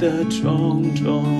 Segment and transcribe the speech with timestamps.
[0.00, 1.39] 的种种。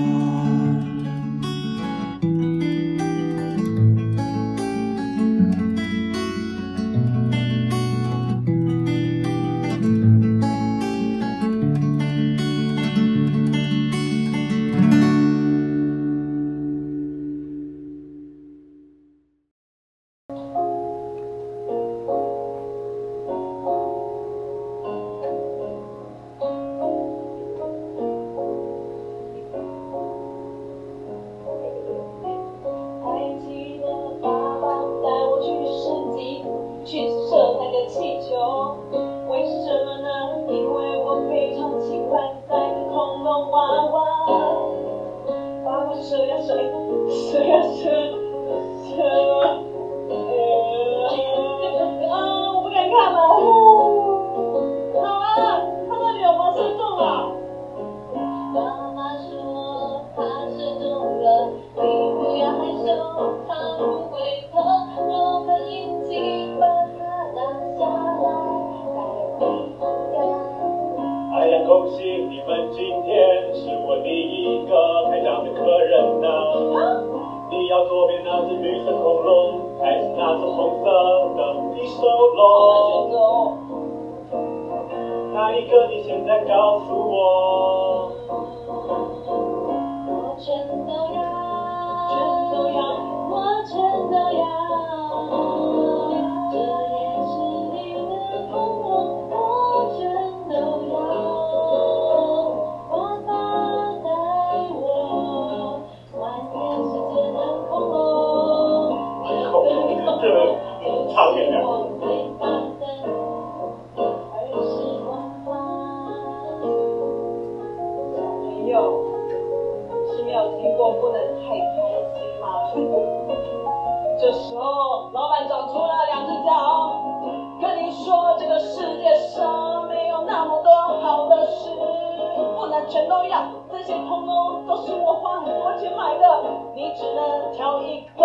[133.71, 136.43] 这些恐龙都是我花很多钱买的，
[136.75, 138.20] 你只能挑一个。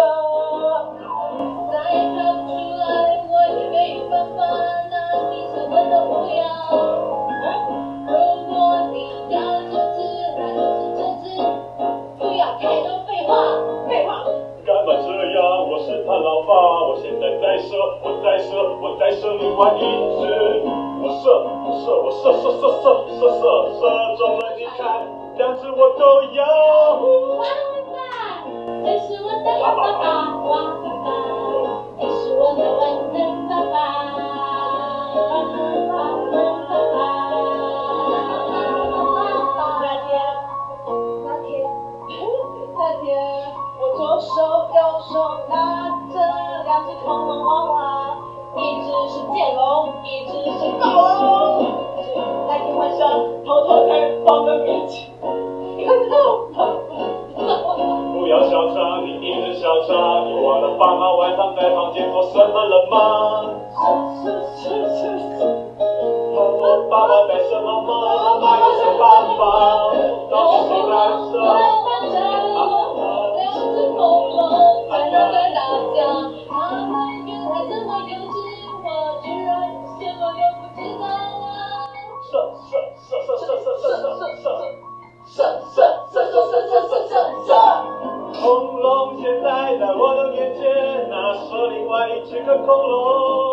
[92.29, 93.46] 变色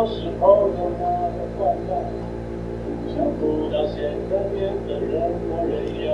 [0.00, 1.04] 小时候的那
[1.36, 1.92] 个坏蛋，
[3.14, 4.00] 想不到现
[4.30, 5.12] 在变得人
[5.46, 5.72] 模人
[6.06, 6.10] 样，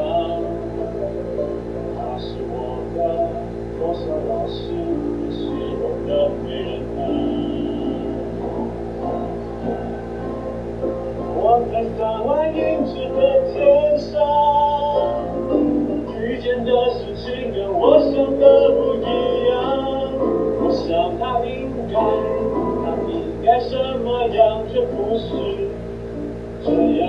[1.95, 2.99] 他是我的。
[3.79, 5.39] 多少老师也是
[5.79, 6.11] 我的
[6.43, 7.01] 贵人啊！
[11.37, 11.41] 我
[11.71, 13.17] 在山外银枝的
[13.53, 13.57] 天
[14.01, 14.11] 上，
[16.19, 18.11] 遇见的事情跟我想
[18.41, 19.07] 的不一
[19.47, 19.55] 样。
[20.59, 21.95] 我想他应该，
[24.77, 25.25] 这，不是
[26.63, 26.71] 这
[27.01, 27.09] 样。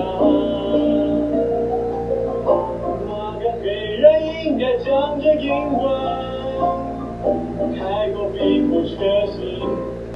[3.05, 3.11] 那
[3.41, 3.65] 个黑
[3.97, 4.05] 人
[4.45, 5.83] 应该讲着英文。
[7.77, 8.95] 开口闭口却
[9.27, 9.35] 是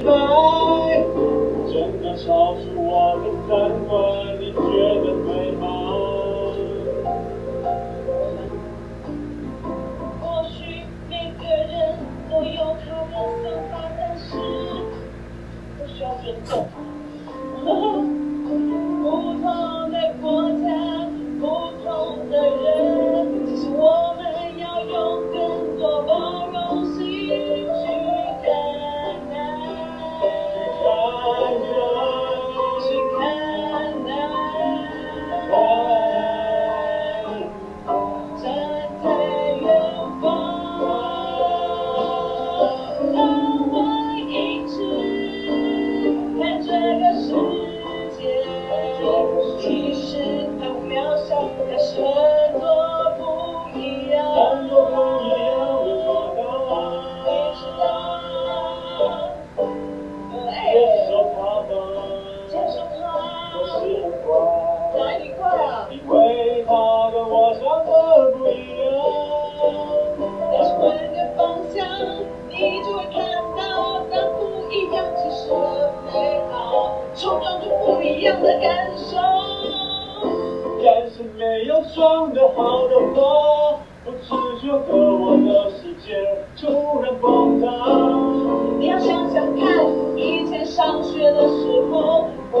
[0.02, 0.10] 白，
[1.70, 2.88] 真的超出我
[3.20, 3.50] 的三
[3.86, 3.92] 观，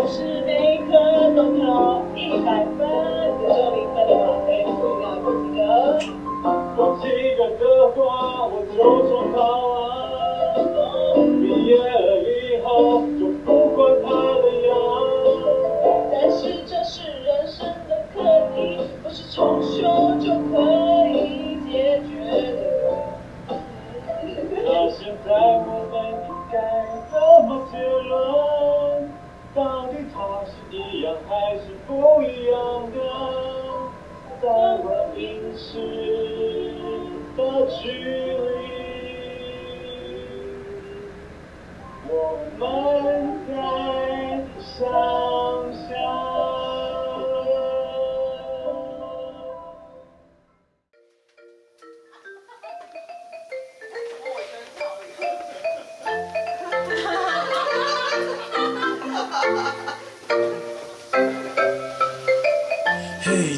[0.02, 0.61] 我是。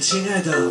[0.05, 0.71] 亲爱的，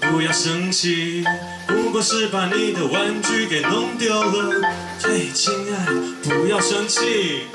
[0.00, 1.22] 不要生气，
[1.66, 4.62] 不过是把你的玩具给弄丢了。
[5.02, 7.48] 嘿，亲爱的，不要生气，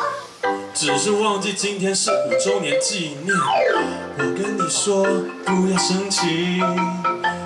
[0.75, 3.35] 只是忘记今天是五周年纪念。
[3.35, 5.07] 我跟你说，
[5.43, 6.61] 不要生气，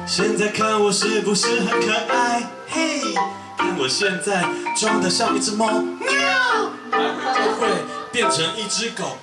[0.06, 2.51] 现在看我是不是很可爱？
[2.68, 3.00] 嘿，
[3.58, 4.44] 看我现在
[4.78, 6.10] 装得像一只猫，喵，
[6.92, 7.68] 待会就会
[8.12, 9.16] 变成一只狗。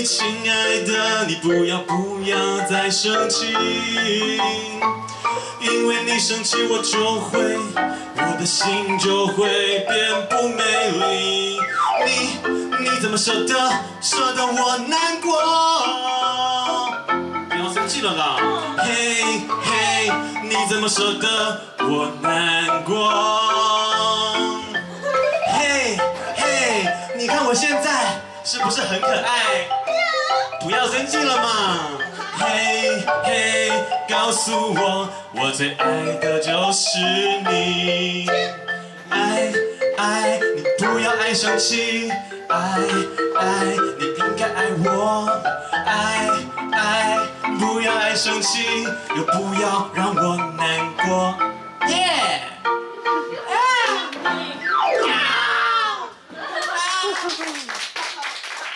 [0.00, 3.52] 嘿，亲爱的，你不要不要再生气，
[5.60, 7.38] 因为你生气我就会，
[8.16, 11.58] 我的心就会变不美丽。
[12.06, 12.38] 你
[12.82, 15.38] 你怎么舍得，舍得我难过？
[17.50, 18.38] 不要生气了啦，
[18.78, 19.22] 嘿
[19.62, 19.64] 嘿。
[19.64, 20.10] 嘿，
[20.48, 23.12] 你怎么舍得我难过？
[25.52, 25.98] 嘿，
[26.36, 26.86] 嘿，
[27.18, 29.68] 你看我现在是不是很可爱？
[30.60, 31.98] 不要生气了嘛！
[32.38, 33.72] 嘿，嘿，
[34.08, 35.86] 告诉我，我最爱
[36.20, 36.98] 的就是
[37.48, 38.28] 你。
[39.08, 39.50] 爱，
[39.96, 42.10] 爱，你不要爱生气。
[42.48, 42.56] 爱，
[43.38, 43.64] 爱，
[43.98, 45.40] 你应该爱我。
[45.72, 46.28] 爱，
[46.72, 47.18] 爱，
[47.58, 48.84] 不要爱生气，
[49.16, 51.34] 又不要让我难过。
[51.88, 52.42] 耶！
[53.48, 53.54] 啊！
[55.08, 55.14] 啊！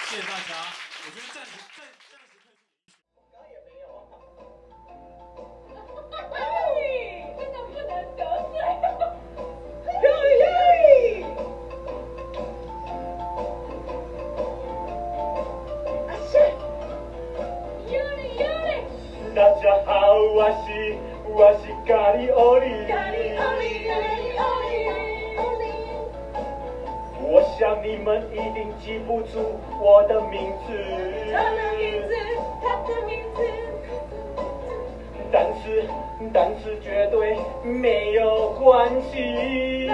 [0.08, 0.54] 谢谢大家，
[19.64, 20.94] 好，我是
[21.26, 22.66] 我是咖喱欧里。
[22.86, 24.72] 咖喱奥利，咖喱奥利，
[25.38, 25.64] 奥利。
[27.22, 30.72] 我想你们一定记不住我的名字。
[31.32, 32.14] 他的名字，
[32.62, 33.40] 他的名字。
[35.32, 35.88] 但是
[36.32, 39.88] 但是绝对没有关系。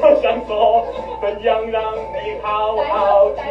[0.00, 0.86] 我想说，
[1.20, 3.42] 怎样让你好好听？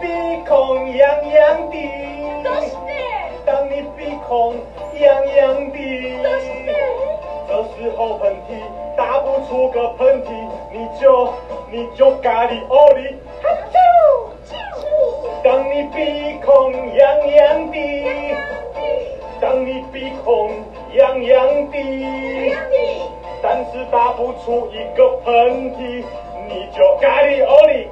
[0.00, 0.06] 鼻
[0.46, 1.76] 孔痒痒的，
[2.44, 2.92] 都是你，
[3.44, 4.54] 当你鼻孔
[5.00, 5.04] 痒
[5.36, 5.76] 痒的，
[6.22, 6.70] 都是你。
[7.48, 8.50] 这时候喷嚏
[8.96, 10.28] 打不出个喷嚏，
[10.72, 11.32] 你就
[11.70, 13.76] 你就咖喱欧里，哈啾！
[15.42, 17.76] 当你鼻孔痒痒的，
[19.40, 20.50] 当你鼻孔
[20.92, 21.78] 痒痒的，
[23.42, 26.04] 但是打不出一个喷嚏，
[26.48, 27.88] 你就咖喱欧里，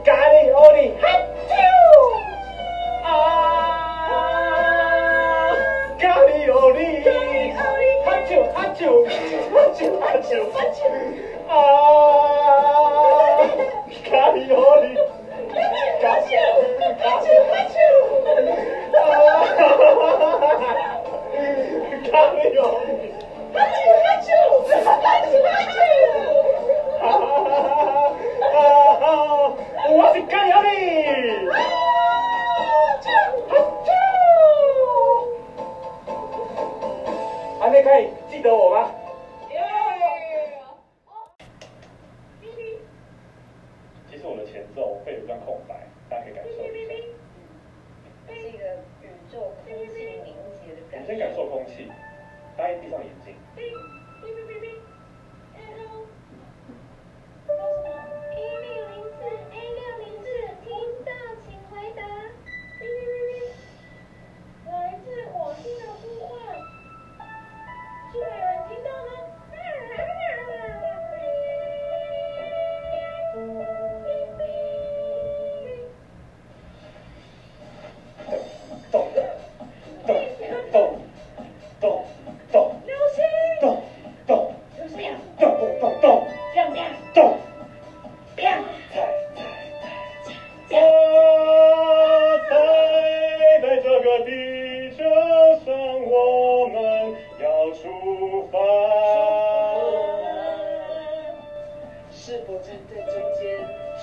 [44.64, 46.62] 前奏会有一段空白，大家可以感受一下。
[48.26, 48.64] 是一个
[49.02, 49.94] 宇宙空气
[50.24, 51.00] 凝结的我感觉。
[51.00, 51.92] 你先感受空气，
[52.56, 53.34] 大家闭上眼睛。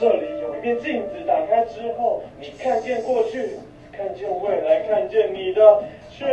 [0.01, 3.60] 这里有一面镜子，打开之后，你看见过去，
[3.91, 6.27] 看见未来，看见你的全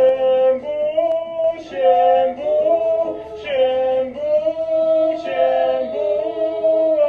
[0.59, 0.65] 部，
[1.59, 2.41] 全部，
[3.37, 4.19] 全部，
[5.21, 5.99] 全部
[7.03, 7.05] 啊！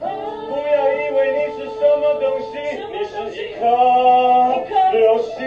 [0.00, 2.58] 不要以为你是什么东西，
[2.90, 3.62] 你是一颗
[4.90, 5.38] 流星。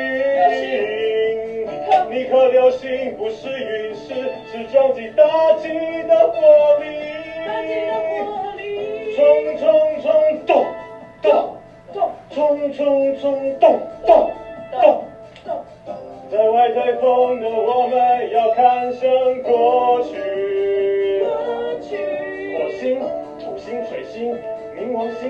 [2.09, 5.24] 一颗流星不是陨石，是撞击大
[5.57, 5.67] 气
[6.07, 6.96] 的玻璃。
[12.74, 14.31] 冲冲动，动
[14.71, 15.03] 动
[15.45, 15.95] 动。
[16.29, 19.09] 在外太空的我们要看向
[19.43, 20.17] 过去。
[22.57, 23.00] 火星、
[23.39, 24.36] 土星、水星、
[24.75, 25.29] 冥王星，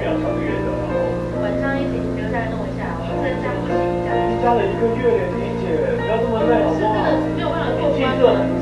[0.00, 3.76] 表上月的，然后晚上一起留下来弄一下，我再加一下。
[4.42, 7.12] 加了一个月，林姐，不要这么累好不好？
[7.36, 7.92] 没有办法过
[8.24, 8.59] 关。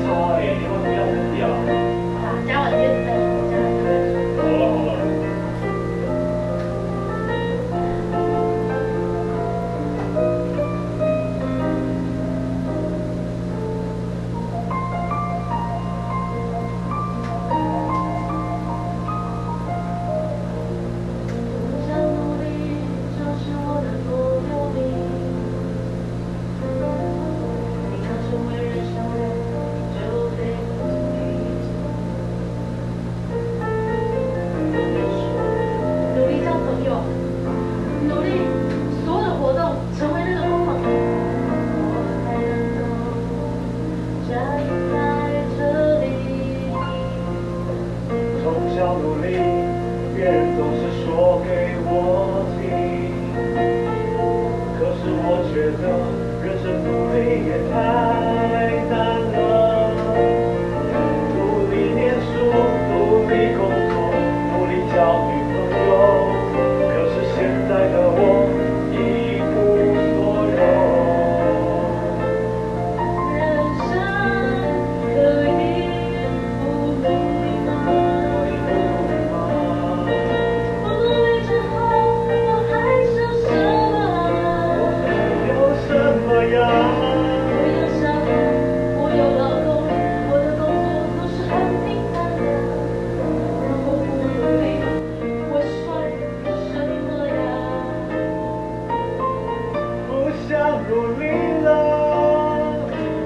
[100.89, 101.23] 努力
[101.63, 101.67] 了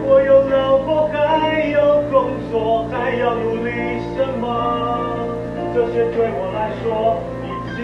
[0.05, 3.71] 我有老婆还有工作还要努力
[4.15, 4.43] 什么？
[5.73, 7.81] 这些对我来说已经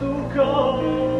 [0.00, 0.02] 足
[0.34, 1.15] 够。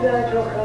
[0.00, 0.57] Yeah.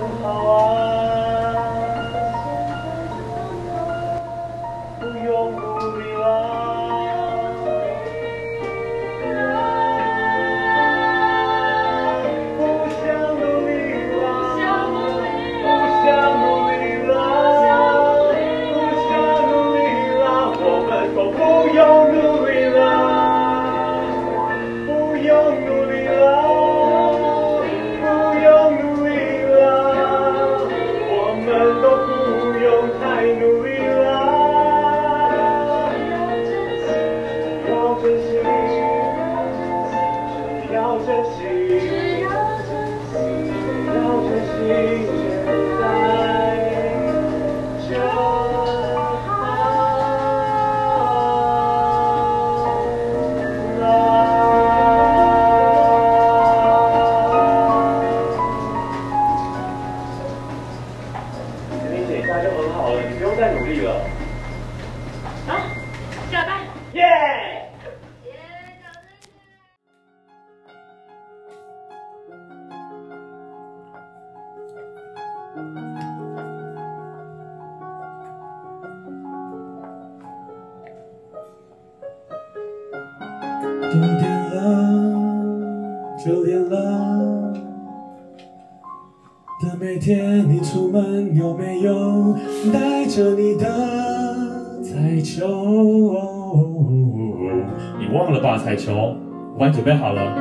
[91.35, 92.35] 有没有
[92.71, 93.65] 带着你的
[94.83, 95.47] 彩球？
[97.99, 100.35] 你忘了吧，彩球，我帮你准备好了，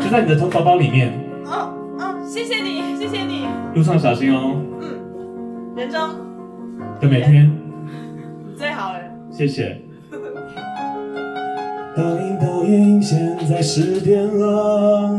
[0.00, 1.12] 就在你的头发包里面。
[1.44, 1.68] 哦
[1.98, 3.46] 哦，谢谢你，谢谢你。
[3.74, 4.56] 路上小心哦。
[4.80, 6.00] 嗯，人中
[7.00, 7.50] 的每天，
[8.56, 9.00] 最好了。
[9.30, 9.82] 谢谢。
[11.94, 15.10] 抖音抖音，现在十点了，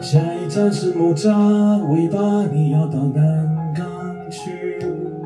[0.00, 3.86] 下一站是木栅，尾巴你要到南港
[4.30, 4.78] 去。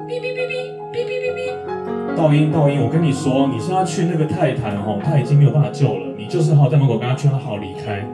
[0.07, 2.17] 哔哔哔哔哔哔哔。
[2.17, 8.07] 倒影倒影，我跟你说，你现在去那个泰坦哦，他已经没有办法救了，你就是好在门口跟他劝他好离开。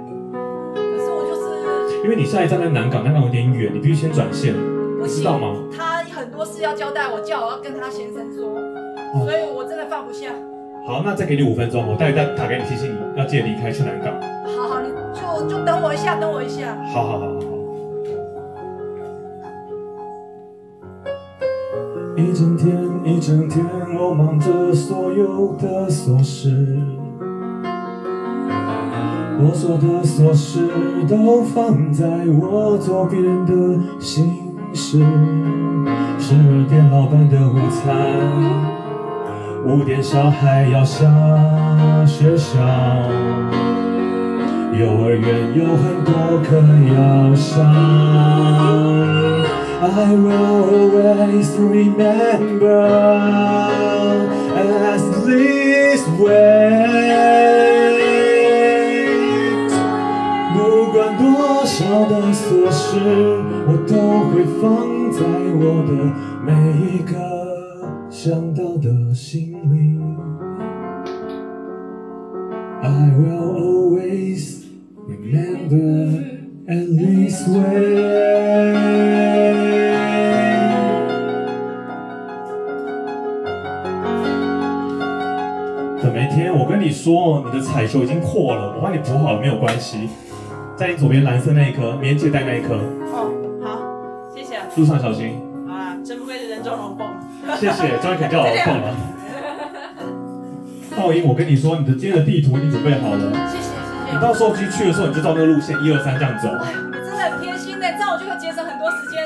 [0.72, 4.54] 可是我就是，因为你下一站在南港，南港有点远，你必须先转线，
[4.98, 5.54] 不知道吗？
[5.76, 8.56] 他很多事要交代我，叫我要跟他先生说，
[9.22, 10.30] 所以我真的放不下。
[10.86, 14.14] 好，那再给你五分钟，我待会再打给你提醒你要记得离开去南港。
[15.42, 16.76] 就就等我一下，等我一下。
[16.92, 17.40] 好好好好好。
[22.16, 23.64] 一整天一整天，
[23.98, 26.78] 我忙着所有的琐事，
[29.40, 30.68] 啰嗦的琐事
[31.08, 32.06] 都放在
[32.40, 33.52] 我左边的
[33.98, 34.98] 心事。
[36.18, 37.82] 十二点老板的午餐。
[39.64, 41.06] 五点小孩要下
[42.04, 42.58] 学校，
[44.72, 46.50] 幼儿园有很多课
[46.94, 47.50] 要上。
[49.84, 52.86] I will always remember
[54.56, 56.92] as this waits。
[60.54, 60.56] 不
[60.92, 61.22] 管多
[61.66, 62.88] 少的琐事，
[63.66, 63.92] 我都
[64.30, 64.62] 会放
[65.10, 65.18] 在
[65.58, 65.90] 我的
[66.46, 66.50] 每
[66.86, 67.12] 一个。
[68.08, 70.00] 想到的心里
[72.82, 73.31] ，I will
[77.42, 77.62] this way。
[86.02, 90.08] 等每天，我跟你说，你的彩球已经破了，我帮你补好了，没有关系。
[90.76, 92.74] 在你左边蓝色那一颗，棉借带那一颗。
[93.12, 93.30] 哦，
[93.62, 93.78] 好，
[94.34, 94.56] 谢谢。
[94.76, 95.40] 路上小心。
[95.68, 97.06] 好啦，真不愧是人中龙凤。
[97.56, 98.94] 谢谢，终于肯叫我凤了。
[100.96, 103.32] 倒影，我跟你说，你的今天的地图已经准备好了。
[103.48, 104.12] 谢谢谢谢。
[104.12, 106.48] 你到时候去去的时候，你就照那个路线一二三这样走。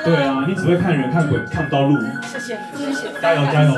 [0.07, 1.99] 对啊，你只会看人看鬼，看不到路。
[2.23, 3.75] 谢谢谢谢，加油加油！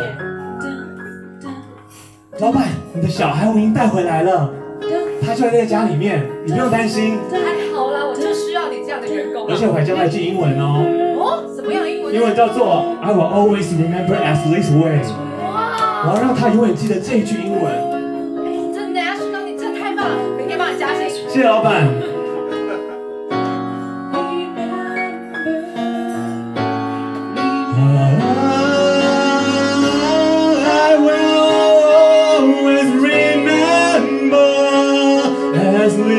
[2.39, 4.53] 老板，你的小孩我已经带回来了，
[5.23, 7.19] 他就在那个家里面，你不用担心。
[7.33, 7.39] 还
[7.75, 9.49] 好啦，我就需要你这样的员工。
[9.49, 10.85] 而且我还教他一句英文哦。
[11.19, 12.15] 哦，什么样的英文？
[12.15, 15.01] 英文叫做 I will always remember as this way。
[15.43, 16.05] 哇！
[16.05, 17.73] 我要让他永远记得这一句英文。
[17.73, 21.09] 哎，真的呀，徐东，你真的太棒了，明天帮你加薪。
[21.09, 21.89] 谢谢老板。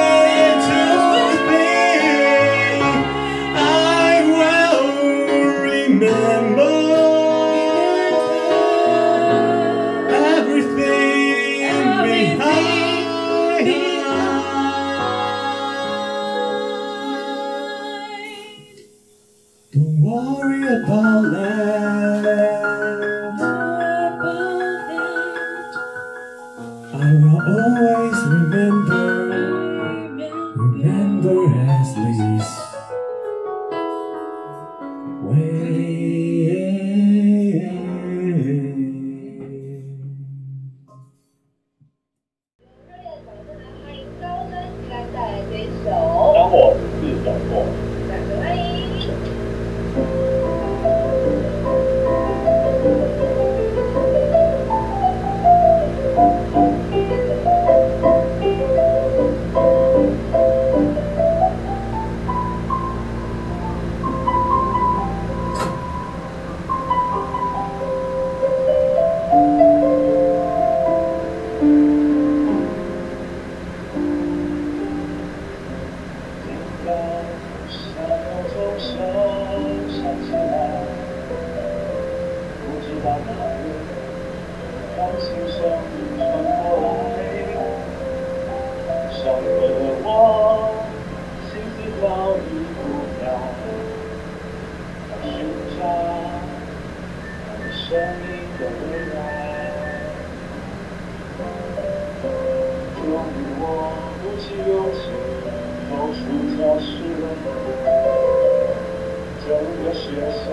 [106.59, 106.87] 教室，
[109.45, 110.45] 整个学校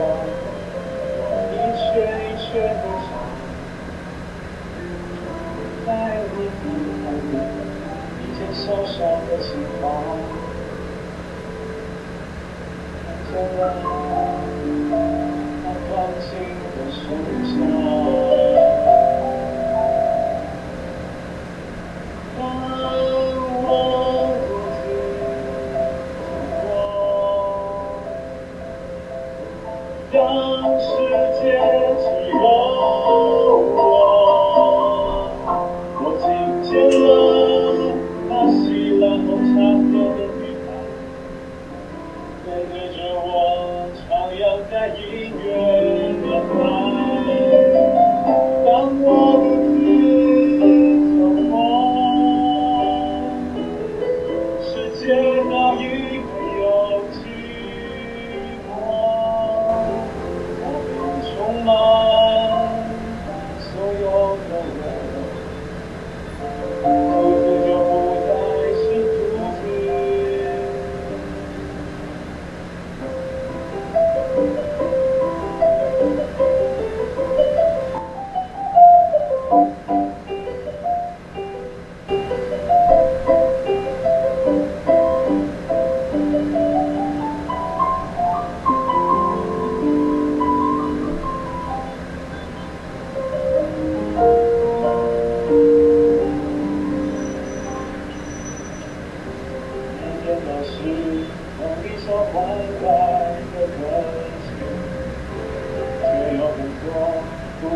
[1.50, 1.92] 一圈
[2.28, 3.10] 一圈的找，
[5.86, 5.88] 在
[6.36, 6.68] 你脑
[7.06, 7.24] 海里
[8.20, 9.48] 一件小小的情
[9.80, 9.82] 话，
[13.00, 13.62] 看见了
[15.64, 16.28] 那钢琴
[16.76, 17.02] 的手
[17.48, 17.73] 脚。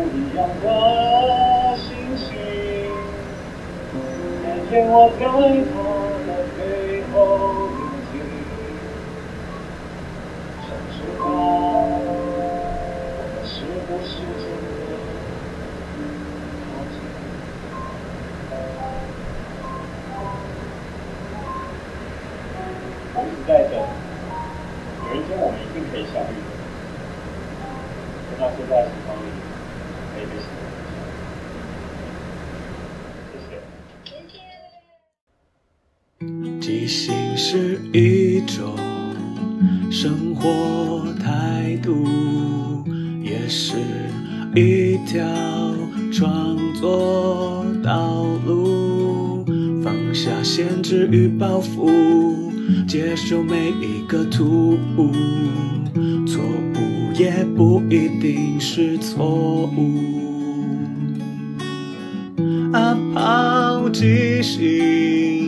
[0.04, 2.36] 一样的心情。
[4.42, 5.77] 那天我该
[38.58, 38.74] 种
[39.88, 42.04] 生活态度，
[43.22, 43.76] 也是
[44.56, 45.24] 一条
[46.12, 49.44] 创作道路。
[49.84, 51.88] 放下限制与包袱，
[52.86, 55.12] 接受每一个突兀，
[56.26, 60.02] 错误也不一定是错误。
[62.72, 65.47] 啊，抛即兴音